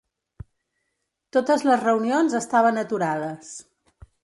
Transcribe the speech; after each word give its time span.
Totes 1.37 1.67
les 1.69 1.85
reunions 1.85 2.39
estaven 2.41 2.83
aturades... 2.85 3.55